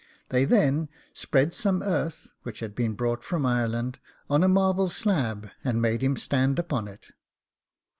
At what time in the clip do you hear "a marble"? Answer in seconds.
4.43-4.89